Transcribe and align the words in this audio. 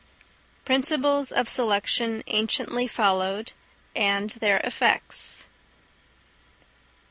_Principles 0.65 1.31
of 1.31 1.47
Selection 1.47 2.23
anciently 2.25 2.87
followed, 2.87 3.51
and 3.95 4.31
their 4.31 4.57
Effects. 4.63 5.45